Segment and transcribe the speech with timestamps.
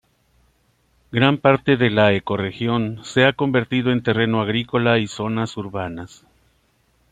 [1.11, 6.25] Gran parte de la ecorregión se ha convertido en terreno agrícola y zonas urbanas.